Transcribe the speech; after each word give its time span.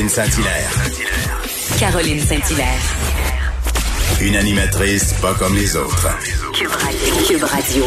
Caroline 0.00 0.08
Saint-Hilaire. 0.08 0.70
Caroline 1.78 2.20
Saint-Hilaire. 2.20 2.80
Une 4.22 4.34
animatrice 4.34 5.12
pas 5.20 5.34
comme 5.34 5.54
les 5.54 5.76
autres. 5.76 6.08
Cube 6.54 6.70
Radio. 6.70 7.14
Cube 7.28 7.44
Radio. 7.44 7.84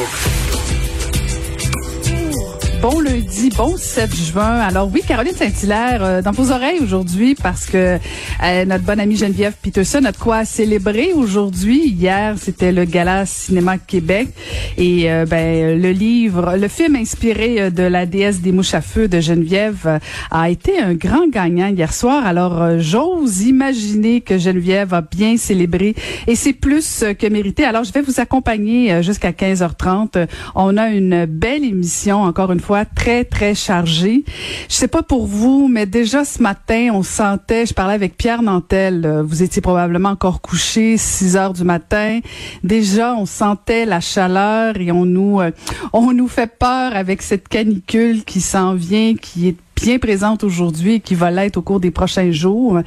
Bon 2.84 3.00
lundi, 3.00 3.50
bon 3.56 3.78
7 3.78 4.14
juin. 4.14 4.60
Alors 4.60 4.90
oui, 4.94 5.02
Caroline 5.08 5.34
Saint-Hilaire, 5.34 6.04
euh, 6.04 6.22
dans 6.22 6.32
vos 6.32 6.52
oreilles 6.52 6.82
aujourd'hui, 6.82 7.34
parce 7.34 7.66
que 7.66 7.98
euh, 8.44 8.66
notre 8.66 8.84
bonne 8.84 9.00
amie 9.00 9.16
Geneviève 9.16 9.54
Peterson 9.62 10.04
a 10.04 10.12
de 10.12 10.18
quoi 10.18 10.44
célébrer 10.44 11.14
aujourd'hui. 11.14 11.88
Hier, 11.88 12.36
c'était 12.38 12.74
le 12.74 12.84
Gala 12.84 13.26
Cinéma 13.26 13.78
Québec. 13.78 14.28
Et 14.76 15.10
euh, 15.10 15.26
ben, 15.26 15.82
le 15.82 15.92
livre, 15.92 16.58
le 16.58 16.68
film 16.68 16.98
inspiré 16.98 17.72
de 17.72 17.84
la 17.84 18.06
déesse 18.06 18.42
des 18.42 18.52
mouches 18.52 18.74
à 18.74 18.82
feu 18.82 19.08
de 19.08 19.22
Geneviève 19.22 20.02
a 20.30 20.50
été 20.50 20.78
un 20.78 20.94
grand 20.94 21.30
gagnant 21.30 21.68
hier 21.68 21.94
soir. 21.94 22.28
Alors 22.28 22.80
j'ose 22.80 23.44
imaginer 23.44 24.20
que 24.20 24.38
Geneviève 24.38 24.94
a 24.94 25.00
bien 25.00 25.38
célébré 25.38 25.96
et 26.28 26.36
c'est 26.36 26.52
plus 26.52 27.06
que 27.18 27.28
mérité. 27.28 27.64
Alors 27.64 27.86
je 27.86 27.94
vais 27.94 28.02
vous 28.02 28.20
accompagner 28.20 29.02
jusqu'à 29.02 29.32
15h30. 29.32 30.28
On 30.56 30.76
a 30.76 30.90
une 30.90 31.26
belle 31.26 31.64
émission, 31.64 32.24
encore 32.24 32.52
une 32.52 32.60
fois 32.60 32.73
très, 32.86 33.24
très 33.24 33.56
chargé. 33.56 34.24
Je 34.70 34.76
sais 34.76 34.88
pas 34.88 35.04
pour 35.04 35.28
vous, 35.28 35.68
mais 35.68 35.86
déjà 35.86 36.26
ce 36.26 36.42
matin, 36.42 36.90
on 36.94 37.04
sentait, 37.04 37.66
je 37.66 37.74
parlais 37.74 37.94
avec 37.94 38.18
Pierre 38.18 38.42
Nantel, 38.42 39.06
euh, 39.06 39.24
vous 39.24 39.44
étiez 39.44 39.62
probablement 39.62 40.10
encore 40.10 40.42
couché, 40.42 40.98
6 40.98 41.38
heures 41.38 41.54
du 41.54 41.64
matin. 41.64 42.20
Déjà, 42.64 43.16
on 43.16 43.26
sentait 43.26 43.86
la 43.86 44.00
chaleur 44.00 44.78
et 44.80 44.92
on 44.92 45.06
nous, 45.06 45.40
euh, 45.40 45.52
on 45.94 46.12
nous 46.14 46.28
fait 46.28 46.48
peur 46.48 46.96
avec 46.96 47.22
cette 47.22 47.48
canicule 47.48 48.24
qui 48.24 48.42
s'en 48.42 48.74
vient, 48.74 49.16
qui 49.16 49.50
est 49.50 49.58
bien 49.84 50.00
présente 50.00 50.46
aujourd'hui 50.46 50.94
et 50.94 51.00
qui 51.02 51.14
va 51.14 51.30
l'être 51.30 51.58
au 51.58 51.62
cours 51.62 51.82
des 51.82 51.92
prochains 51.92 52.32
jours. 52.32 52.80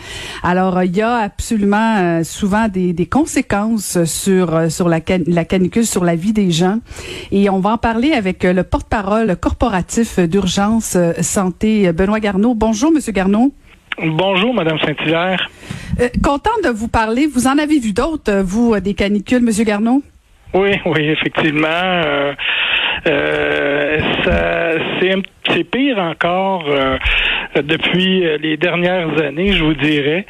Alors, 0.43 0.83
il 0.83 0.97
y 0.97 1.03
a 1.03 1.17
absolument 1.17 1.97
euh, 1.99 2.25
souvent 2.25 2.69
des, 2.69 2.95
des, 2.95 3.05
conséquences 3.05 4.03
sur 4.05 4.55
euh, 4.55 4.69
sur 4.71 4.89
la, 4.89 5.01
la 5.27 5.45
canicule, 5.45 5.85
sur 5.85 6.05
la 6.05 6.15
vie 6.15 6.33
des 6.33 6.51
gens. 6.51 6.79
Et 7.33 7.51
on 7.51 7.61
va 7.61 7.73
en 7.73 7.77
parler 7.77 8.13
avec 8.13 8.47
euh, 8.47 8.55
le 8.55 8.63
porte-parole 8.63 9.37
corporatif 9.37 10.19
d'urgence 10.21 10.97
santé, 11.21 11.93
Benoît 11.93 12.21
Garneau. 12.21 12.55
Bonjour, 12.55 12.91
Monsieur 12.91 13.13
Garneau. 13.13 13.53
Bonjour, 13.99 14.55
Madame 14.55 14.79
Saint-Hilaire. 14.79 15.51
Euh, 16.01 16.09
content 16.25 16.59
de 16.65 16.71
vous 16.71 16.89
parler. 16.89 17.27
Vous 17.27 17.47
en 17.47 17.59
avez 17.59 17.79
vu 17.79 17.93
d'autres, 17.93 18.41
vous, 18.43 18.81
des 18.81 18.95
canicules, 18.95 19.43
Monsieur 19.43 19.65
Garneau? 19.65 20.03
Oui, 20.55 20.71
oui, 20.87 21.09
effectivement. 21.09 21.67
Euh, 21.69 22.33
euh, 23.07 23.76
c'est 25.51 25.65
pire 25.65 25.99
encore 25.99 26.65
euh, 26.69 26.99
depuis 27.63 28.25
les 28.41 28.57
dernières 28.57 29.21
années, 29.23 29.53
je 29.53 29.65
vous 29.65 29.75
dirais. 29.75 30.27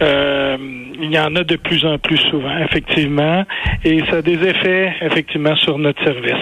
Euh, 0.00 0.56
il 1.00 1.10
y 1.10 1.18
en 1.18 1.34
a 1.36 1.44
de 1.44 1.56
plus 1.56 1.84
en 1.84 1.98
plus 1.98 2.18
souvent, 2.18 2.56
effectivement, 2.58 3.44
et 3.84 4.00
ça 4.10 4.16
a 4.16 4.22
des 4.22 4.34
effets, 4.34 4.92
effectivement, 5.02 5.56
sur 5.56 5.78
notre 5.78 6.02
service. 6.04 6.34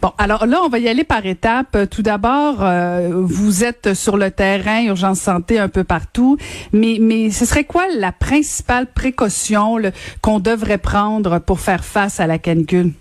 Bon, 0.00 0.12
alors 0.18 0.46
là, 0.46 0.60
on 0.64 0.68
va 0.68 0.78
y 0.78 0.88
aller 0.88 1.04
par 1.04 1.26
étapes. 1.26 1.76
Tout 1.90 2.02
d'abord, 2.02 2.64
vous 3.10 3.64
êtes 3.64 3.94
sur 3.94 4.16
le 4.16 4.30
terrain, 4.30 4.84
urgence 4.84 5.20
santé 5.20 5.58
un 5.58 5.68
peu 5.68 5.82
partout, 5.82 6.36
mais, 6.72 6.98
mais 7.00 7.30
ce 7.30 7.44
serait 7.44 7.64
quoi 7.64 7.86
la 7.98 8.12
principale 8.12 8.86
précaution 8.86 9.78
qu'on 10.22 10.38
devrait 10.38 10.78
prendre 10.78 11.40
pour 11.40 11.58
faire 11.58 11.84
face 11.84 12.20
à 12.20 12.28
la 12.28 12.38
canicule? 12.38 12.92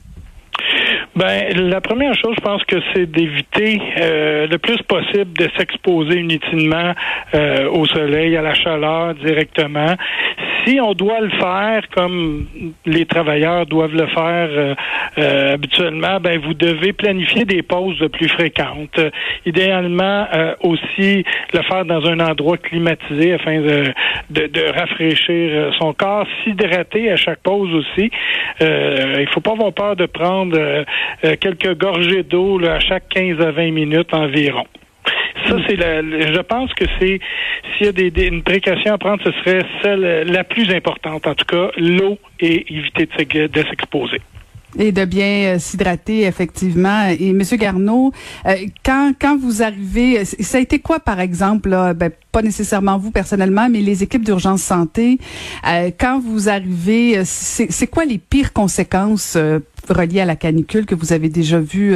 Ben, 1.16 1.70
la 1.70 1.80
première 1.80 2.14
chose, 2.14 2.36
je 2.38 2.44
pense 2.44 2.62
que 2.66 2.76
c'est 2.94 3.06
d'éviter 3.10 3.82
euh, 4.02 4.48
le 4.48 4.58
plus 4.58 4.82
possible 4.82 5.32
de 5.40 5.50
s'exposer 5.58 6.20
inutilement 6.20 6.92
euh, 7.34 7.70
au 7.70 7.86
soleil, 7.86 8.36
à 8.36 8.42
la 8.42 8.54
chaleur 8.54 9.16
directement. 9.16 9.96
Si 10.66 10.78
on 10.82 10.92
doit 10.94 11.22
le 11.22 11.30
faire 11.30 11.84
comme 11.96 12.48
les 12.86 13.06
travailleurs 13.06 13.66
doivent 13.66 13.94
le 13.94 14.08
faire 14.08 14.50
euh, 14.52 14.76
euh 15.18 15.54
habituellement, 15.54 16.20
ben 16.20 16.38
vous 16.40 16.54
devez 16.54 16.92
planifier 16.92 17.46
des 17.46 17.62
pauses 17.62 18.04
plus 18.12 18.28
fréquentes. 18.28 19.00
idéalement 19.46 20.28
aussi 20.62 21.24
le 21.54 21.62
faire 21.62 21.86
dans 21.86 22.06
un 22.08 22.20
endroit 22.20 22.58
climatisé 22.58 23.36
afin 23.36 23.62
de, 23.62 23.94
de, 24.32 24.48
de 24.48 24.78
rafraîchir 24.78 25.74
son 25.78 25.94
corps, 25.94 26.28
s'hydrater 26.44 27.12
à 27.12 27.16
chaque 27.16 27.40
pause 27.40 27.74
aussi. 27.74 28.10
il 28.60 29.28
faut 29.32 29.40
pas 29.40 29.52
avoir 29.52 29.72
peur 29.72 29.96
de 29.96 30.08
prendre 30.08 30.58
euh, 31.24 31.36
quelques 31.40 31.78
gorgées 31.78 32.24
d'eau 32.24 32.64
à 32.66 32.80
chaque 32.80 33.10
15 33.10 33.42
à 33.42 33.52
20 33.52 33.72
minutes 33.72 34.14
environ. 34.14 34.66
Ça, 35.48 35.58
c'est 35.68 35.76
la, 35.76 36.02
je 36.02 36.42
pense 36.42 36.74
que 36.74 36.86
c'est, 37.00 37.20
s'il 37.78 37.86
y 37.86 37.90
a 37.90 37.92
des, 37.92 38.28
une 38.28 38.42
précaution 38.42 38.94
à 38.94 38.98
prendre, 38.98 39.22
ce 39.24 39.32
serait 39.32 39.62
celle 39.84 40.32
la 40.32 40.44
plus 40.44 40.74
importante. 40.74 41.28
En 41.28 41.36
tout 41.36 41.46
cas, 41.46 41.70
l'eau 41.78 42.18
et 42.40 42.66
éviter 42.74 43.06
de 43.06 43.64
s'exposer. 43.64 44.22
Et 44.78 44.92
de 44.92 45.06
bien 45.06 45.56
euh, 45.56 45.60
s'hydrater, 45.60 46.24
effectivement. 46.24 47.08
Et 47.20 47.32
Monsieur 47.34 47.58
Garneau, 47.58 48.12
euh, 48.46 48.56
quand 48.84 49.14
quand 49.20 49.38
vous 49.38 49.64
arrivez, 49.64 50.26
ça 50.26 50.58
a 50.58 50.62
été 50.62 50.80
quoi, 50.80 51.00
par 51.00 51.20
exemple, 51.20 51.70
là, 51.70 51.94
ben, 51.94 52.12
pas 52.32 52.42
nécessairement 52.42 52.98
vous 52.98 53.12
personnellement, 53.12 53.70
mais 53.70 53.80
les 53.80 54.04
équipes 54.04 54.24
d'urgence 54.24 54.62
santé, 54.62 55.20
quand 55.98 56.20
vous 56.20 56.50
arrivez, 56.50 57.24
c'est 57.24 57.88
quoi 57.88 58.04
les 58.04 58.18
pires 58.18 58.52
conséquences 58.52 59.38
reliées 59.90 60.20
à 60.20 60.26
la 60.26 60.36
canicule 60.36 60.86
que 60.86 60.96
vous 60.96 61.14
avez 61.14 61.30
déjà 61.30 61.60
vues 61.60 61.96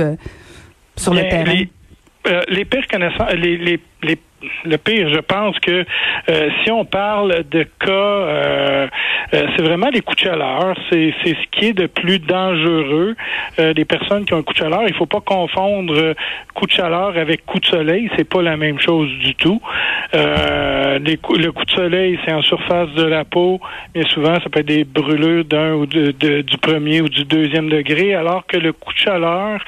sur 0.96 1.14
le 1.14 1.22
terrain? 1.22 1.54
Les, 1.54 1.70
les 2.48 2.66
pires 2.66 2.88
connaissances, 2.88 3.34
les, 3.34 3.58
les, 3.58 3.80
les 4.04 4.18
le 4.66 4.78
pire, 4.78 5.10
je 5.10 5.20
pense 5.20 5.58
que 5.60 5.86
euh, 6.30 6.50
si 6.64 6.72
on 6.72 6.86
parle 6.86 7.44
de 7.50 7.64
cas, 7.64 7.92
euh, 7.92 8.88
euh, 9.34 9.48
c'est 9.56 9.62
vraiment 9.62 9.90
les 9.90 10.02
coups 10.02 10.18
de 10.18 10.30
chaleur. 10.30 10.76
C'est, 10.90 11.14
c'est 11.24 11.36
ce 11.36 11.48
qui 11.52 11.68
est 11.68 11.74
de 11.74 11.88
plus 11.88 12.20
dangereux. 12.20 13.16
les 13.58 13.86
personnes 13.86 14.26
qui 14.26 14.34
ont 14.34 14.38
un 14.38 14.44
coup 14.44 14.54
de 14.54 14.60
chaleur, 14.60 14.84
il 14.88 14.94
faut 14.94 15.06
pas 15.06 15.22
confondre 15.22 16.14
coup 16.54 16.66
de 16.66 16.72
chaleur 16.72 17.18
avec 17.18 17.46
coup 17.46 17.60
de 17.60 17.66
soleil. 17.66 18.10
C'est 18.18 18.28
pas 18.28 18.42
la 18.42 18.58
même 18.58 18.80
chose 18.80 19.10
du 19.20 19.36
tout. 19.36 19.62
Les 20.14 21.20
le 21.38 21.52
coup 21.52 21.66
de 21.66 21.72
soleil, 21.72 22.20
c'est 22.26 22.34
en 22.34 22.42
surface 22.42 22.90
de 22.92 23.04
la 23.04 23.24
peau, 23.24 23.60
mais 23.96 24.04
souvent 24.10 24.36
ça 24.36 24.50
peut 24.50 24.60
être 24.60 24.66
des 24.66 24.84
brûlures 24.84 25.46
d'un 25.46 25.74
ou 25.74 25.86
de, 25.86 26.12
du 26.12 26.58
premier 26.58 27.02
ou 27.02 27.10
du 27.10 27.26
deuxième 27.26 27.70
degré, 27.70 28.16
alors 28.16 28.46
que 28.46 28.58
le 28.58 28.74
coup 28.74 28.94
de 28.94 28.98
chaleur, 28.98 29.64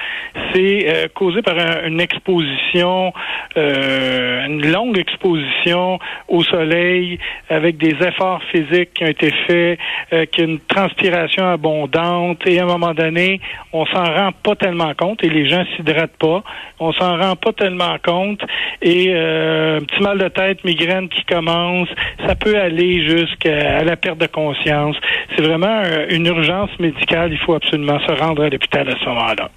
c'est 0.52 1.10
causé 1.14 1.42
par 1.42 1.56
une 1.84 2.00
exposition, 2.00 3.12
une 3.56 4.61
longue 4.70 4.98
exposition 4.98 5.98
au 6.28 6.42
soleil 6.42 7.18
avec 7.48 7.76
des 7.78 7.94
efforts 8.06 8.42
physiques 8.50 8.94
qui 8.94 9.04
ont 9.04 9.08
été 9.08 9.30
faits, 9.46 9.78
euh, 10.12 10.24
qui 10.26 10.42
une 10.42 10.60
transpiration 10.60 11.48
abondante 11.48 12.46
et 12.46 12.58
à 12.58 12.64
un 12.64 12.66
moment 12.66 12.94
donné, 12.94 13.40
on 13.72 13.86
s'en 13.86 14.04
rend 14.04 14.30
pas 14.42 14.56
tellement 14.56 14.92
compte 14.94 15.22
et 15.24 15.28
les 15.28 15.48
gens 15.48 15.64
s'hydratent 15.76 16.16
pas. 16.18 16.42
On 16.80 16.92
s'en 16.92 17.16
rend 17.16 17.36
pas 17.36 17.52
tellement 17.52 17.96
compte 18.04 18.40
et 18.80 19.06
euh, 19.10 19.78
un 19.78 19.84
petit 19.84 20.02
mal 20.02 20.18
de 20.18 20.28
tête, 20.28 20.64
migraine 20.64 21.08
qui 21.08 21.24
commence, 21.24 21.88
ça 22.26 22.34
peut 22.34 22.58
aller 22.58 23.06
jusqu'à 23.08 23.84
la 23.84 23.96
perte 23.96 24.18
de 24.18 24.26
conscience. 24.26 24.96
C'est 25.36 25.42
vraiment 25.42 25.82
euh, 25.84 26.06
une 26.10 26.26
urgence 26.26 26.70
médicale. 26.78 27.32
Il 27.32 27.38
faut 27.38 27.54
absolument 27.54 28.00
se 28.00 28.12
rendre 28.12 28.44
à 28.44 28.48
l'hôpital 28.48 28.88
à 28.88 28.98
ce 28.98 29.04
moment-là. 29.06 29.50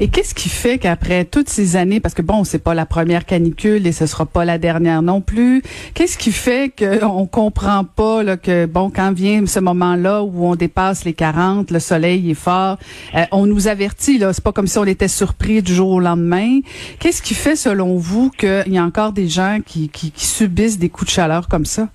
Et 0.00 0.08
qu'est-ce 0.08 0.34
qui 0.34 0.48
fait 0.48 0.78
qu'après 0.78 1.24
toutes 1.24 1.48
ces 1.48 1.76
années, 1.76 2.00
parce 2.00 2.14
que 2.14 2.22
bon, 2.22 2.44
c'est 2.44 2.58
pas 2.58 2.74
la 2.74 2.86
première 2.86 3.24
canicule 3.24 3.86
et 3.86 3.92
ce 3.92 4.06
sera 4.06 4.26
pas 4.26 4.44
la 4.44 4.58
dernière 4.58 5.02
non 5.02 5.20
plus, 5.20 5.62
qu'est-ce 5.94 6.18
qui 6.18 6.32
fait 6.32 6.72
qu'on 6.76 7.26
comprend 7.30 7.84
pas 7.84 8.22
là, 8.22 8.36
que 8.36 8.66
bon, 8.66 8.90
quand 8.90 9.12
vient 9.12 9.46
ce 9.46 9.60
moment-là 9.60 10.22
où 10.22 10.46
on 10.46 10.56
dépasse 10.56 11.04
les 11.04 11.12
40, 11.12 11.70
le 11.70 11.78
soleil 11.78 12.30
est 12.30 12.34
fort, 12.34 12.78
euh, 13.14 13.24
on 13.32 13.46
nous 13.46 13.68
avertit 13.68 14.18
là, 14.18 14.32
c'est 14.32 14.44
pas 14.44 14.52
comme 14.52 14.66
si 14.66 14.78
on 14.78 14.84
était 14.84 15.08
surpris 15.08 15.62
du 15.62 15.74
jour 15.74 15.90
au 15.90 16.00
lendemain. 16.00 16.60
Qu'est-ce 16.98 17.22
qui 17.22 17.34
fait 17.34 17.56
selon 17.56 17.96
vous 17.96 18.30
qu'il 18.30 18.72
y 18.72 18.78
a 18.78 18.84
encore 18.84 19.12
des 19.12 19.28
gens 19.28 19.58
qui, 19.64 19.88
qui 19.88 20.12
subissent 20.16 20.78
des 20.78 20.88
coups 20.88 21.10
de 21.10 21.14
chaleur 21.14 21.48
comme 21.48 21.64
ça? 21.64 21.88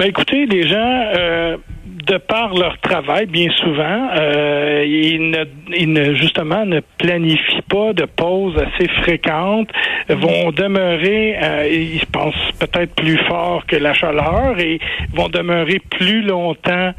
Ben 0.00 0.06
écoutez, 0.06 0.46
les 0.46 0.66
gens, 0.66 1.10
euh, 1.14 1.58
de 2.06 2.16
par 2.16 2.54
leur 2.54 2.78
travail, 2.78 3.26
bien 3.26 3.50
souvent, 3.50 4.08
euh, 4.16 4.82
ils, 4.88 5.30
ne, 5.30 5.44
ils 5.76 5.92
ne 5.92 6.14
justement 6.14 6.64
ne 6.64 6.80
planifient 6.96 7.60
pas 7.68 7.92
de 7.92 8.06
pauses 8.06 8.56
assez 8.56 8.88
fréquentes, 9.02 9.68
vont 10.14 10.50
demeurer, 10.50 11.36
euh, 11.42 11.68
ils 11.70 12.06
pensent 12.06 12.34
peut-être 12.58 12.94
plus 12.94 13.18
fort 13.28 13.64
que 13.66 13.76
la 13.76 13.94
chaleur 13.94 14.58
et 14.58 14.80
vont 15.14 15.28
demeurer 15.28 15.80
plus 15.90 16.22
longtemps 16.22 16.92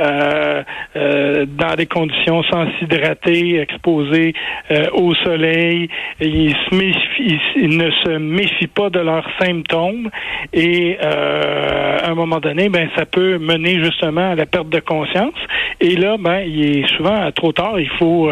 euh, 0.00 0.62
euh, 0.96 1.46
dans 1.46 1.74
des 1.74 1.86
conditions 1.86 2.42
sans 2.44 2.66
s'hydrater, 2.78 3.60
exposés 3.60 4.32
euh, 4.70 4.86
au 4.92 5.14
soleil. 5.14 5.88
Ils, 6.20 6.54
se 6.54 6.74
méfient, 6.74 7.40
ils, 7.56 7.76
ne 7.76 7.90
se 7.90 8.18
méfient 8.18 8.68
pas 8.68 8.90
de 8.90 9.00
leurs 9.00 9.28
symptômes 9.40 10.08
et 10.52 10.98
euh, 11.02 11.98
à 12.00 12.10
un 12.10 12.14
moment 12.14 12.38
donné, 12.38 12.68
ben 12.68 12.88
ça 12.96 13.06
peut 13.06 13.38
mener 13.38 13.82
justement 13.82 14.30
à 14.30 14.34
la 14.34 14.46
perte 14.46 14.68
de 14.68 14.80
conscience. 14.80 15.34
Et 15.80 15.96
là, 15.96 16.16
ben 16.18 16.40
il 16.46 16.78
est 16.78 16.96
souvent 16.96 17.30
trop 17.32 17.52
tard. 17.52 17.80
Il 17.80 17.90
faut 17.90 18.30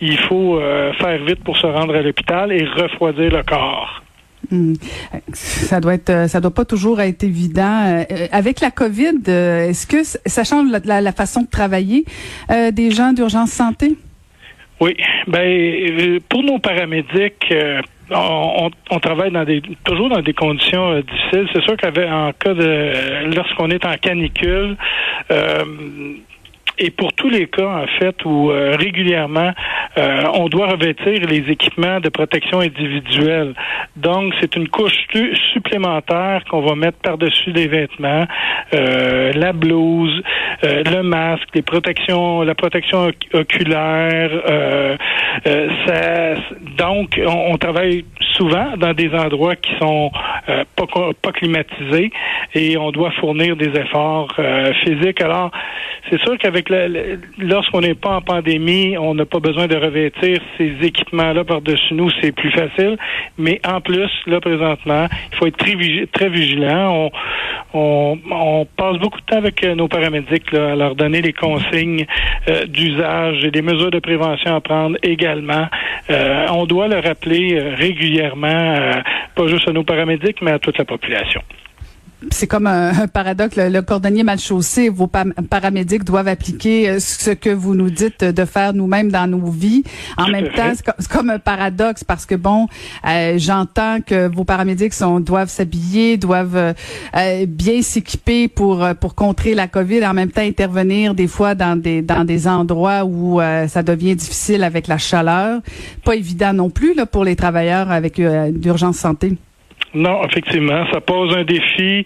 il 0.00 0.18
faut 0.18 0.60
faire 1.00 1.18
vite 1.24 1.42
pour 1.44 1.56
se 1.56 1.66
rendre 1.66 1.94
à 1.94 2.02
l'hôpital 2.02 2.52
et 2.52 2.64
refroidir 2.64 3.30
le 3.30 3.42
corps. 3.42 3.73
Hmm. 4.50 4.74
Ça 5.32 5.80
doit 5.80 5.94
être, 5.94 6.28
ça 6.28 6.40
doit 6.40 6.54
pas 6.54 6.64
toujours 6.64 7.00
être 7.00 7.24
évident. 7.24 8.02
Euh, 8.10 8.26
avec 8.30 8.60
la 8.60 8.70
COVID, 8.70 9.22
euh, 9.28 9.68
est-ce 9.68 9.86
que 9.86 10.02
ça 10.02 10.44
change 10.44 10.68
la, 10.84 11.12
façon 11.12 11.42
de 11.42 11.48
travailler 11.50 12.04
euh, 12.50 12.70
des 12.70 12.90
gens 12.90 13.12
d'urgence 13.12 13.50
santé? 13.50 13.96
Oui, 14.80 14.96
ben 15.28 16.20
pour 16.28 16.42
nos 16.42 16.58
paramédics. 16.58 17.54
On, 18.10 18.70
travaille 19.00 19.30
dans 19.30 19.44
des 19.44 19.62
toujours 19.84 20.10
dans 20.10 20.20
des 20.20 20.34
conditions 20.34 21.00
difficiles. 21.00 21.48
C'est 21.54 21.62
sûr 21.62 21.76
qu'en 21.76 22.32
cas 22.32 22.54
de 22.54 23.34
lorsqu'on 23.34 23.70
est 23.70 23.86
en 23.86 23.94
canicule, 23.96 24.76
et 26.78 26.90
pour 26.90 27.12
tous 27.12 27.28
les 27.28 27.46
cas, 27.46 27.82
en 27.82 27.86
fait, 27.98 28.24
où 28.24 28.50
euh, 28.50 28.74
régulièrement, 28.76 29.52
euh, 29.96 30.24
on 30.34 30.48
doit 30.48 30.68
revêtir 30.68 31.20
les 31.28 31.50
équipements 31.50 32.00
de 32.00 32.08
protection 32.08 32.60
individuelle. 32.60 33.54
Donc, 33.96 34.34
c'est 34.40 34.56
une 34.56 34.68
couche 34.68 34.92
supplémentaire 35.52 36.42
qu'on 36.50 36.62
va 36.62 36.74
mettre 36.74 36.98
par-dessus 36.98 37.52
les 37.52 37.68
vêtements, 37.68 38.26
euh, 38.74 39.32
la 39.34 39.52
blouse, 39.52 40.22
le 40.62 41.02
masque, 41.02 41.48
les 41.54 41.62
protections, 41.62 42.42
la 42.42 42.54
protection 42.54 43.10
oculaire. 43.32 44.30
Ça, 45.44 46.34
donc, 46.76 47.20
on, 47.24 47.52
on, 47.52 47.58
travaille 47.58 48.04
souvent 48.32 48.76
dans 48.76 48.94
des 48.94 49.10
endroits 49.14 49.56
qui 49.56 49.70
sont 49.78 50.10
pas, 50.46 50.86
pas 51.20 51.32
climatisés 51.32 52.10
et 52.54 52.76
on 52.76 52.90
doit 52.90 53.10
fournir 53.12 53.56
des 53.56 53.68
efforts 53.78 54.34
physiques. 54.82 55.20
Alors, 55.20 55.50
c'est 56.10 56.20
sûr 56.22 56.36
qu'avec 56.38 56.63
lorsqu'on 57.38 57.80
n'est 57.80 57.94
pas 57.94 58.16
en 58.16 58.20
pandémie, 58.20 58.96
on 58.98 59.14
n'a 59.14 59.26
pas 59.26 59.40
besoin 59.40 59.66
de 59.66 59.76
revêtir 59.76 60.40
ces 60.58 60.74
équipements-là 60.82 61.44
par-dessus 61.44 61.94
nous, 61.94 62.10
c'est 62.20 62.32
plus 62.32 62.50
facile. 62.50 62.96
Mais 63.38 63.60
en 63.66 63.80
plus, 63.80 64.10
là, 64.26 64.40
présentement, 64.40 65.06
il 65.32 65.36
faut 65.36 65.46
être 65.46 65.56
très, 65.56 65.76
très 66.12 66.28
vigilant. 66.28 67.10
On, 67.72 68.18
on, 68.30 68.66
passe 68.76 68.98
beaucoup 68.98 69.20
de 69.20 69.26
temps 69.26 69.38
avec 69.38 69.62
euh, 69.64 69.74
nos 69.74 69.88
paramédics 69.88 70.52
là, 70.52 70.72
à 70.72 70.76
leur 70.76 70.94
donner 70.94 71.22
les 71.22 71.32
consignes 71.32 72.06
euh, 72.48 72.66
d'usage 72.66 73.44
et 73.44 73.50
des 73.50 73.62
mesures 73.62 73.90
de 73.90 73.98
prévention 73.98 74.54
à 74.54 74.60
prendre 74.60 74.96
également. 75.02 75.66
Euh, 76.10 76.46
on 76.50 76.66
doit 76.66 76.88
le 76.88 76.98
rappeler 76.98 77.58
régulièrement, 77.76 78.76
pas 79.34 79.46
juste 79.46 79.68
à 79.68 79.72
nos 79.72 79.84
paramédics, 79.84 80.40
mais 80.42 80.52
à 80.52 80.58
toute 80.58 80.78
la 80.78 80.84
population 80.84 81.40
c'est 82.30 82.46
comme 82.46 82.66
un, 82.66 83.06
paradoxe. 83.08 83.56
Le, 83.56 83.80
cordonnier 83.82 84.22
mal 84.22 84.38
chaussé, 84.38 84.88
vos 84.88 85.06
paramédics 85.06 86.04
doivent 86.04 86.28
appliquer 86.28 86.88
euh, 86.88 86.98
ce 87.00 87.30
que 87.30 87.50
vous 87.50 87.74
nous 87.74 87.90
dites 87.90 88.24
de 88.24 88.44
faire 88.44 88.74
nous-mêmes 88.74 89.10
dans 89.10 89.26
nos 89.26 89.50
vies. 89.50 89.82
En 90.16 90.28
même 90.28 90.48
temps, 90.48 90.72
c'est 90.98 91.08
comme 91.08 91.30
un 91.30 91.38
paradoxe 91.38 92.04
parce 92.04 92.26
que 92.26 92.34
bon, 92.34 92.66
euh, 93.06 93.34
j'entends 93.38 93.98
que 94.00 94.28
vos 94.28 94.44
paramédics 94.44 94.94
sont, 94.94 95.20
doivent 95.20 95.50
s'habiller, 95.50 96.16
doivent 96.16 96.74
euh, 97.16 97.46
bien 97.46 97.82
s'équiper 97.82 98.48
pour 98.48 98.86
pour 99.00 99.14
contrer 99.14 99.54
la 99.54 99.68
COVID. 99.68 100.04
En 100.06 100.14
même 100.14 100.30
temps, 100.30 100.42
intervenir 100.42 101.14
des 101.14 101.26
fois 101.26 101.54
dans 101.54 101.80
des 101.80 102.02
dans 102.02 102.24
des 102.24 102.48
endroits 102.48 103.04
où 103.04 103.40
ça 103.68 103.82
devient 103.82 104.16
difficile 104.16 104.62
avec 104.64 104.86
la 104.86 104.98
chaleur. 104.98 105.60
Pas 106.04 106.16
évident 106.16 106.52
non 106.52 106.70
plus 106.70 106.94
là 106.94 107.06
pour 107.06 107.24
les 107.24 107.36
travailleurs 107.36 107.90
avec 107.90 108.20
d'urgence 108.20 108.96
santé. 108.96 109.36
Non, 109.94 110.24
effectivement, 110.24 110.84
ça 110.92 111.00
pose 111.00 111.36
un 111.36 111.44
défi, 111.44 112.04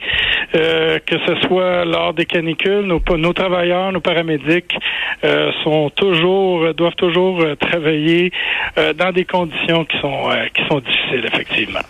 euh, 0.54 0.98
que 1.06 1.16
ce 1.26 1.46
soit 1.46 1.86
lors 1.86 2.12
des 2.12 2.26
canicules, 2.26 2.82
nos, 2.82 3.32
travailleurs, 3.32 3.92
nos 3.92 4.00
paramédics 4.00 4.76
euh, 5.24 5.50
sont 5.64 5.88
toujours, 5.90 6.74
doivent 6.74 6.96
toujours 6.96 7.40
euh, 7.40 7.54
travailler 7.54 8.30
dans 8.96 9.12
des 9.12 9.24
conditions 9.24 9.84
qui 9.86 9.98
sont 9.98 10.28
qui 10.54 10.62
sont 10.66 10.80
difficiles, 10.80 11.24
effectivement. 11.32 11.80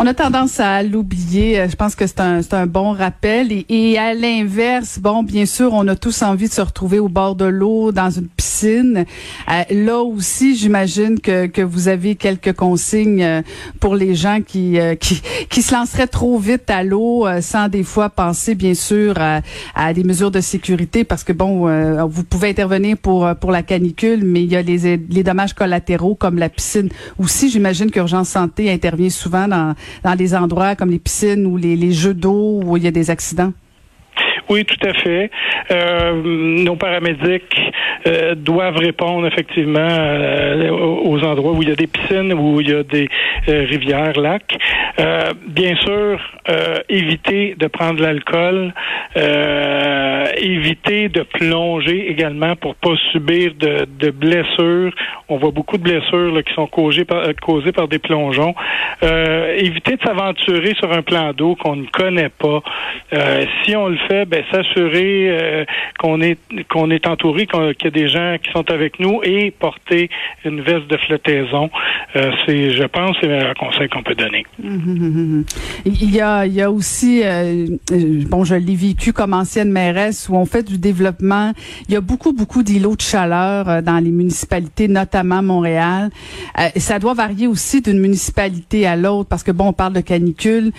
On 0.00 0.06
a 0.06 0.14
tendance 0.14 0.60
à 0.60 0.84
l'oublier. 0.84 1.58
Euh, 1.58 1.68
je 1.68 1.74
pense 1.74 1.96
que 1.96 2.06
c'est 2.06 2.20
un, 2.20 2.38
un 2.52 2.66
bon 2.68 2.92
rappel. 2.92 3.48
Et, 3.68 3.98
à 3.98 4.14
l'inverse, 4.14 5.00
bon, 5.00 5.24
bien 5.24 5.44
sûr, 5.44 5.72
on 5.72 5.88
a 5.88 5.96
tous 5.96 6.22
envie 6.22 6.46
de 6.46 6.52
se 6.52 6.60
retrouver 6.60 7.00
au 7.00 7.08
bord 7.08 7.34
de 7.34 7.46
l'eau, 7.46 7.90
dans 7.90 8.08
une 8.08 8.28
piscine. 8.28 9.04
Euh, 9.50 9.62
là 9.72 9.98
aussi, 9.98 10.54
j'imagine 10.54 11.18
que, 11.18 11.46
que 11.46 11.62
vous 11.62 11.88
avez 11.88 12.14
quelques 12.14 12.52
consignes 12.52 13.24
euh, 13.24 13.42
pour 13.80 13.96
les 13.96 14.14
gens 14.14 14.38
qui, 14.40 14.78
qui, 15.00 15.20
qui 15.50 15.62
se 15.62 15.74
lanceraient 15.74 16.06
trop 16.06 16.38
vite 16.38 16.70
à 16.70 16.84
l'eau 16.84 17.26
sans 17.40 17.66
des 17.66 17.82
fois 17.82 18.08
penser, 18.08 18.54
bien 18.54 18.74
sûr, 18.74 19.14
à, 19.18 19.40
à, 19.74 19.92
des 19.92 20.04
mesures 20.04 20.30
de 20.30 20.40
sécurité 20.40 21.02
parce 21.02 21.24
que, 21.24 21.32
bon, 21.32 21.66
vous 22.06 22.22
pouvez 22.22 22.50
intervenir 22.50 22.96
pour, 22.98 23.28
pour 23.40 23.50
la 23.50 23.64
canicule, 23.64 24.22
mais 24.24 24.44
il 24.44 24.52
y 24.52 24.54
a 24.54 24.62
les, 24.62 24.96
les 24.96 25.22
dommages 25.24 25.54
collatéraux 25.54 26.14
comme 26.14 26.38
la 26.38 26.48
piscine. 26.48 26.88
Aussi, 27.18 27.50
j'imagine 27.50 27.90
qu'Urgence 27.90 28.28
Santé 28.28 28.70
intervient 28.70 29.10
souvent 29.10 29.48
dans 29.48 29.74
dans 30.02 30.14
des 30.14 30.34
endroits 30.34 30.76
comme 30.76 30.90
les 30.90 30.98
piscines 30.98 31.46
ou 31.46 31.56
les, 31.56 31.92
jeux 31.92 32.14
d'eau 32.14 32.60
où 32.64 32.76
il 32.76 32.84
y 32.84 32.86
a 32.86 32.90
des 32.90 33.10
accidents? 33.10 33.52
Oui, 34.48 34.64
tout 34.64 34.88
à 34.88 34.94
fait. 34.94 35.30
Euh, 35.70 36.22
nos 36.64 36.76
paramédics 36.76 37.54
euh, 38.06 38.34
doivent 38.34 38.78
répondre 38.78 39.26
effectivement 39.26 39.88
euh, 39.90 40.70
aux 40.70 41.22
endroits 41.22 41.52
où 41.52 41.62
il 41.62 41.68
y 41.68 41.72
a 41.72 41.76
des 41.76 41.86
piscines, 41.86 42.32
où 42.32 42.60
il 42.60 42.70
y 42.70 42.74
a 42.74 42.82
des 42.82 43.08
rivières, 43.46 44.18
lacs. 44.18 44.56
bien 45.46 45.74
sûr, 45.76 46.20
éviter 46.88 47.54
de 47.58 47.66
prendre 47.66 48.02
l'alcool, 48.02 48.74
éviter 50.36 51.08
de 51.08 51.22
plonger 51.22 52.10
également 52.10 52.56
pour 52.56 52.74
pas 52.74 52.94
subir 53.12 53.52
de, 53.58 53.86
de 53.98 54.10
blessures. 54.10 54.92
On 55.28 55.36
voit 55.36 55.50
beaucoup 55.50 55.78
de 55.78 55.82
blessures 55.82 56.42
qui 56.44 56.54
sont 56.54 56.66
causées 56.66 57.04
par, 57.04 57.22
par 57.74 57.88
des 57.88 57.98
plongeons. 57.98 58.54
éviter 59.02 59.96
de 59.96 60.02
s'aventurer 60.04 60.74
sur 60.74 60.92
un 60.92 61.02
plan 61.02 61.32
d'eau 61.32 61.54
qu'on 61.54 61.76
ne 61.76 61.86
connaît 61.86 62.30
pas. 62.30 62.62
si 63.64 63.76
on 63.76 63.88
le 63.88 63.98
fait, 64.08 64.26
ben, 64.26 64.37
s'assurer 64.50 65.28
euh, 65.30 65.64
qu'on 65.98 66.20
est 66.20 66.38
qu'on 66.70 66.90
est 66.90 67.06
entouré, 67.06 67.46
qu'il 67.46 67.84
y 67.84 67.86
a 67.86 67.90
des 67.90 68.08
gens 68.08 68.36
qui 68.42 68.50
sont 68.52 68.70
avec 68.70 69.00
nous 69.00 69.20
et 69.22 69.50
porter 69.50 70.10
une 70.44 70.60
veste 70.60 70.86
de 70.86 70.96
flottaison. 70.96 71.70
Euh, 72.16 72.30
c'est, 72.46 72.70
je 72.70 72.84
pense, 72.84 73.16
c'est 73.20 73.26
le 73.26 73.54
conseil 73.58 73.88
qu'on 73.88 74.02
peut 74.02 74.14
donner. 74.14 74.44
Il 75.84 76.14
y 76.14 76.20
a, 76.20 76.46
il 76.46 76.54
y 76.54 76.62
a 76.62 76.70
aussi, 76.70 77.22
euh, 77.24 77.66
bon, 78.28 78.44
je 78.44 78.54
l'ai 78.54 78.74
vécu 78.74 79.12
comme 79.12 79.34
ancienne 79.34 79.70
mairesse 79.70 80.28
où 80.28 80.36
on 80.36 80.46
fait 80.46 80.62
du 80.62 80.78
développement. 80.78 81.52
Il 81.88 81.94
y 81.94 81.96
a 81.96 82.00
beaucoup, 82.00 82.32
beaucoup 82.32 82.62
d'îlots 82.62 82.96
de 82.96 83.02
chaleur 83.02 83.82
dans 83.82 83.98
les 83.98 84.10
municipalités, 84.10 84.88
notamment 84.88 85.42
Montréal. 85.42 86.10
ça 86.76 86.98
doit 86.98 87.14
varier 87.14 87.46
aussi 87.46 87.80
d'une 87.80 88.00
municipalité 88.00 88.86
à 88.86 88.96
l'autre 88.96 89.28
parce 89.28 89.42
que 89.42 89.52
bon, 89.52 89.68
on 89.68 89.72
parle 89.72 89.92
de 89.92 90.00
canicule. 90.00 90.72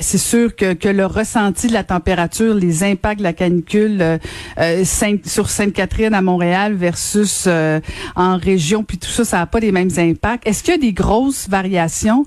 c'est 0.00 0.18
sûr 0.18 0.54
que, 0.54 0.74
que 0.74 0.88
le 0.88 1.06
ressenti 1.06 1.68
de 1.68 1.72
la 1.72 1.84
température, 1.84 2.54
les 2.54 2.82
impacts 2.84 3.03
de 3.14 3.22
la 3.22 3.34
canicule 3.34 3.98
euh, 4.00 4.18
euh, 4.58 4.84
sur 5.24 5.50
Sainte-Catherine 5.50 6.14
à 6.14 6.22
Montréal 6.22 6.72
versus 6.72 7.44
euh, 7.46 7.80
en 8.16 8.38
région, 8.38 8.82
puis 8.82 8.96
tout 8.96 9.10
ça, 9.10 9.24
ça 9.24 9.38
n'a 9.38 9.46
pas 9.46 9.60
les 9.60 9.72
mêmes 9.72 9.90
impacts. 9.98 10.46
Est-ce 10.48 10.62
qu'il 10.62 10.72
y 10.72 10.76
a 10.76 10.80
des 10.80 10.94
grosses 10.94 11.48
variations 11.48 12.24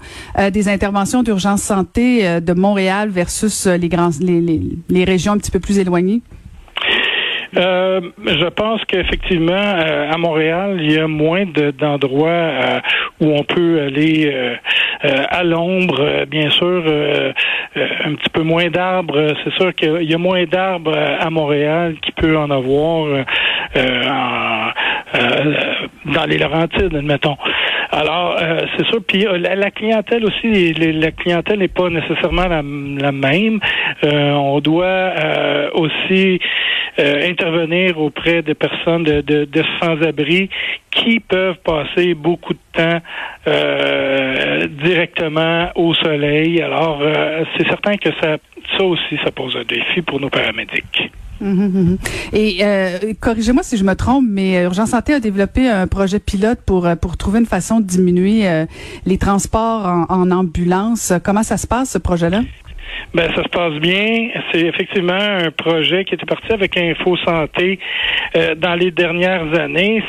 des 0.52 0.68
interventions 0.68 1.24
d'urgence 1.24 1.64
santé 1.64 2.42
de 2.42 2.54
Montréal 2.54 3.10
versus 3.10 3.66
les, 3.66 3.90
grands, 3.90 4.12
les, 4.20 4.42
les, 4.90 5.04
régions 5.04 5.34
un 5.34 5.38
petit 5.38 5.52
peu 5.52 5.60
plus 5.60 5.80
éloignées? 5.80 6.22
Je 7.54 8.50
pense 8.50 8.84
qu'effectivement, 8.86 9.54
à 9.54 10.18
Montréal, 10.18 10.78
il 10.80 10.92
y 10.92 11.00
a 11.00 11.08
moins 11.08 11.46
d'endroits 11.46 12.82
où 13.20 13.28
on 13.28 13.44
peut 13.44 13.82
aller 13.82 14.58
à 15.04 15.44
l'ombre, 15.44 16.26
bien 16.26 16.50
sûr, 16.50 16.84
euh, 17.78 17.88
un 18.06 18.16
petit 18.16 18.30
peu 18.30 18.42
moins 18.42 18.70
d'arbres. 18.70 19.34
C'est 19.44 19.54
sûr 19.54 19.74
qu'il 19.76 20.04
y 20.04 20.14
a 20.14 20.18
moins 20.18 20.46
d'arbres 20.46 20.98
à 20.98 21.30
Montréal 21.30 21.96
qu'il 22.02 22.14
peut 22.14 22.38
en 22.38 22.50
avoir 22.50 23.06
euh, 23.08 23.24
euh, 23.76 25.54
dans 26.06 26.26
les 26.26 26.38
Laurentides, 26.38 26.96
admettons. 26.96 27.38
Alors, 27.92 28.38
euh, 28.40 28.62
c'est 28.76 28.86
sûr. 28.88 29.00
Puis 29.06 29.26
la, 29.40 29.72
clientèle 29.72 30.26
aussi, 30.26 30.74
la 30.74 31.12
clientèle 31.12 31.60
n'est 31.60 31.68
pas 31.68 31.90
nécessairement 31.90 32.48
la, 32.48 32.62
même. 33.12 33.60
on 34.04 34.60
doit 34.60 35.14
aussi 35.74 36.40
intervenir 36.98 38.00
auprès 38.00 38.42
des 38.42 38.56
personnes 38.56 39.04
de, 39.04 39.22
de, 39.22 39.46
de 39.46 39.64
sans-abri 39.80 40.50
qui 40.92 41.20
peuvent 41.20 41.60
passer 41.64 42.14
beaucoup 42.14 42.54
de 42.54 42.60
temps 42.74 43.02
directement 44.84 45.70
au 45.76 45.94
soleil. 45.94 46.62
Alors, 46.62 47.02
c'est 47.56 47.68
certain 47.68 47.96
que 47.98 48.10
ça, 48.22 48.38
ça 48.78 48.84
aussi, 48.84 49.18
ça 49.24 49.32
pose 49.32 49.56
un 49.56 49.64
défi 49.64 50.02
pour 50.02 50.20
nos 50.20 50.30
paramédics. 50.30 51.12
Et 52.34 52.60
euh, 52.62 53.14
corrigez-moi 53.20 53.64
si 53.64 53.78
je 53.78 53.84
me 53.84 53.94
trompe, 53.96 54.26
mais 54.28 54.58
euh, 54.58 54.66
Urgence 54.66 54.90
Santé 54.90 55.14
a 55.14 55.20
développé 55.20 55.70
un 55.70 55.88
projet 55.88 56.20
pilote 56.20 56.60
pour 56.66 56.86
euh, 56.86 56.96
pour 56.96 57.18
trouver 57.18 57.40
une 57.40 57.46
façon 57.46 57.80
de 57.80 57.86
diminuer 57.86 58.66
les 59.06 59.18
transports 59.18 60.06
en, 60.10 60.32
ambulance. 60.32 61.14
Comment 61.24 61.44
ça 61.44 61.58
se 61.58 61.68
passe 61.68 61.92
ce 61.92 61.98
projet-là? 61.98 62.42
Ben 63.14 63.30
ça 63.36 63.44
se 63.44 63.50
passe 63.50 63.74
bien. 63.76 64.30
C'est 64.52 64.62
effectivement 64.62 65.14
un 65.14 65.52
projet 65.52 66.06
qui 66.06 66.16
était 66.16 66.26
parti 66.26 66.52
avec 66.52 66.78
Info 66.78 67.18
Santé 67.18 67.80
dans 68.58 68.76
les 68.76 68.92
dernières 68.92 69.54
années 69.60 70.04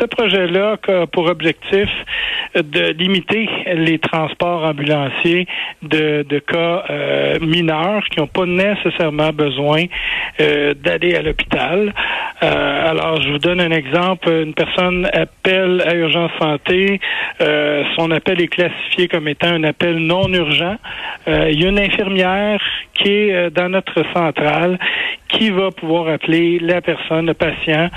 ce 0.00 0.06
projet-là 0.06 0.76
a 0.88 1.06
pour 1.06 1.26
objectif 1.26 1.88
de 2.54 2.92
limiter 2.92 3.48
les 3.74 3.98
transports 3.98 4.64
ambulanciers 4.64 5.46
de, 5.82 6.24
de 6.28 6.38
cas 6.38 6.84
euh, 6.90 7.38
mineurs 7.40 8.04
qui 8.10 8.20
n'ont 8.20 8.26
pas 8.26 8.46
nécessairement 8.46 9.30
besoin 9.30 9.84
euh, 10.40 10.74
d'aller 10.74 11.14
à 11.14 11.22
l'hôpital. 11.22 11.92
Euh, 12.42 12.90
alors, 12.90 13.22
je 13.22 13.30
vous 13.30 13.38
donne 13.38 13.60
un 13.60 13.70
exemple. 13.70 14.28
Une 14.28 14.54
personne 14.54 15.08
appelle 15.12 15.82
à 15.86 15.94
Urgence 15.94 16.32
Santé. 16.38 17.00
son 17.96 18.10
appel 18.10 18.40
est 18.40 18.48
classifié 18.48 19.08
comme 19.08 19.28
étant 19.28 19.48
un 19.48 19.64
appel 19.64 19.96
non 19.98 20.28
urgent. 20.32 20.76
Il 21.26 21.60
y 21.60 21.64
a 21.64 21.68
une 21.68 21.78
infirmière 21.78 22.60
qui 22.94 23.08
est 23.08 23.50
dans 23.50 23.68
notre 23.68 24.02
centrale 24.12 24.78
qui 25.32 25.50
va 25.50 25.70
pouvoir 25.70 26.08
appeler 26.08 26.58
la 26.58 26.80
personne, 26.80 27.26
le 27.26 27.34
patient, 27.34 27.88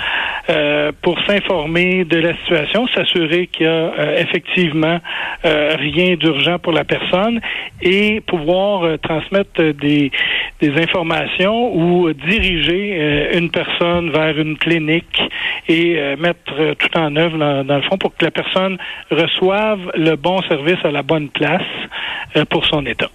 euh, 0.48 0.92
pour 1.02 1.18
s'informer 1.24 2.04
de 2.04 2.18
la 2.18 2.36
situation, 2.38 2.86
s'assurer 2.88 3.48
qu'il 3.48 3.66
y 3.66 3.68
a 3.68 3.72
euh, 3.72 4.16
effectivement 4.18 4.98
euh, 5.44 5.76
rien 5.78 6.14
d'urgent 6.14 6.58
pour 6.58 6.72
la 6.72 6.84
personne 6.84 7.40
et 7.82 8.20
pouvoir 8.22 8.98
transmettre 9.00 9.62
des, 9.74 10.10
des 10.60 10.82
informations 10.82 11.74
ou 11.74 12.12
diriger 12.12 13.36
une 13.36 13.50
personne 13.50 14.10
vers 14.10 14.38
une 14.38 14.56
clinique 14.56 15.20
et 15.68 16.16
mettre 16.16 16.74
tout 16.78 16.98
en 16.98 17.14
œuvre 17.16 17.36
dans, 17.36 17.64
dans, 17.64 17.76
le 17.76 17.82
fond 17.82 17.98
pour 17.98 18.16
que 18.16 18.24
la 18.24 18.30
personne 18.30 18.78
reçoive 19.10 19.80
le 19.96 20.16
bon 20.16 20.40
service 20.42 20.82
à 20.84 20.90
la 20.90 21.02
bonne 21.02 21.28
place 21.28 21.62
pour 22.48 22.64
son 22.66 22.86
état. 22.86 23.10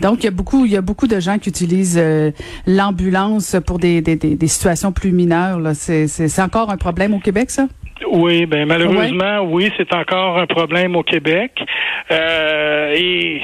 Donc, 0.00 0.22
il 0.22 0.24
y 0.24 0.28
a 0.28 0.32
beaucoup, 0.32 0.64
il 0.64 0.72
y 0.72 0.76
a 0.76 0.80
beaucoup 0.80 1.06
de 1.06 1.20
gens 1.20 1.38
qui 1.38 1.48
utilisent 1.48 1.98
euh, 2.00 2.30
l'ambulance 2.66 3.56
pour 3.66 3.78
des, 3.78 4.00
des, 4.00 4.16
des, 4.16 4.48
situations 4.48 4.92
plus 4.92 5.12
mineures. 5.12 5.60
C'est 5.74 6.40
encore 6.40 6.70
un 6.70 6.76
problème 6.76 7.14
au 7.14 7.20
Québec, 7.20 7.50
ça? 7.50 7.66
Oui, 8.10 8.46
ben 8.46 8.66
malheureusement, 8.66 9.40
oui, 9.42 9.70
c'est 9.76 9.92
encore 9.94 10.38
un 10.38 10.46
problème 10.46 10.96
au 10.96 11.02
Québec. 11.02 11.52
Euh, 12.10 12.94
et 12.96 13.40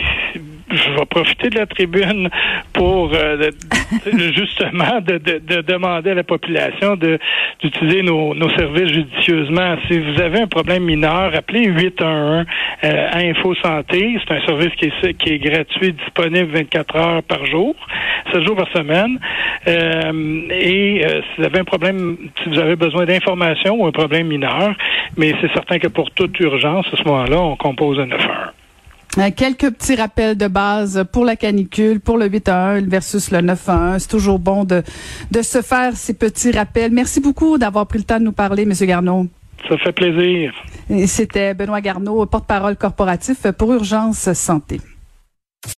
je 0.84 0.98
vais 0.98 1.06
profiter 1.06 1.50
de 1.50 1.58
la 1.58 1.66
tribune 1.66 2.28
pour 2.72 3.12
euh, 3.14 3.50
justement 4.34 5.00
de, 5.00 5.18
de, 5.18 5.62
demander 5.62 6.10
à 6.10 6.14
la 6.14 6.24
population 6.24 6.96
de 6.96 7.18
d'utiliser 7.60 8.02
nos, 8.02 8.34
nos, 8.34 8.48
services 8.50 8.92
judicieusement. 8.92 9.76
Si 9.88 9.98
vous 9.98 10.20
avez 10.20 10.40
un 10.40 10.46
problème 10.46 10.84
mineur, 10.84 11.34
appelez 11.34 11.66
811 11.66 12.46
euh, 12.84 13.08
à 13.12 13.18
Info 13.18 13.54
Santé. 13.56 14.18
C'est 14.20 14.34
un 14.34 14.46
service 14.46 14.74
qui 14.76 14.86
est, 14.86 15.14
qui 15.14 15.34
est 15.34 15.38
gratuit, 15.38 15.92
disponible 15.92 16.50
24 16.52 16.96
heures 16.96 17.22
par 17.22 17.44
jour, 17.46 17.74
7 18.32 18.42
jours 18.46 18.56
par 18.56 18.68
semaine. 18.72 19.18
Euh, 19.68 20.42
et 20.50 21.04
euh, 21.04 21.20
si 21.20 21.40
vous 21.40 21.46
avez 21.46 21.58
un 21.60 21.64
problème, 21.64 22.16
si 22.42 22.48
vous 22.48 22.58
avez 22.58 22.76
besoin 22.76 23.04
d'informations 23.04 23.74
ou 23.74 23.86
un 23.86 23.92
problème 23.92 24.28
mineur, 24.28 24.74
mais 25.16 25.34
c'est 25.40 25.52
certain 25.52 25.78
que 25.78 25.88
pour 25.88 26.10
toute 26.12 26.38
urgence, 26.40 26.86
à 26.92 26.96
ce 26.96 27.04
moment-là, 27.04 27.40
on 27.40 27.56
compose 27.56 27.98
un 27.98 28.06
911. 28.06 28.59
Euh, 29.18 29.30
quelques 29.36 29.70
petits 29.70 29.96
rappels 29.96 30.36
de 30.36 30.46
base 30.46 31.04
pour 31.12 31.24
la 31.24 31.34
canicule, 31.34 31.98
pour 31.98 32.16
le 32.16 32.28
8 32.28 32.48
à 32.48 32.66
1 32.68 32.82
versus 32.82 33.32
le 33.32 33.40
9 33.40 33.68
à 33.68 33.74
1. 33.94 33.98
C'est 33.98 34.08
toujours 34.08 34.38
bon 34.38 34.64
de, 34.64 34.82
de 35.32 35.42
se 35.42 35.62
faire 35.62 35.96
ces 35.96 36.14
petits 36.14 36.52
rappels. 36.52 36.92
Merci 36.92 37.20
beaucoup 37.20 37.58
d'avoir 37.58 37.86
pris 37.86 37.98
le 37.98 38.04
temps 38.04 38.20
de 38.20 38.24
nous 38.24 38.32
parler, 38.32 38.64
Monsieur 38.64 38.86
Garneau. 38.86 39.26
Ça 39.68 39.76
fait 39.78 39.92
plaisir. 39.92 40.54
C'était 41.06 41.54
Benoît 41.54 41.80
Garneau, 41.80 42.24
porte-parole 42.26 42.76
corporatif 42.76 43.50
pour 43.58 43.72
Urgence 43.72 44.32
Santé. 44.32 44.80